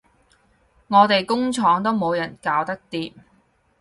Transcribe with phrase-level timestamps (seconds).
[0.87, 3.13] 我哋工廠都冇人搞得掂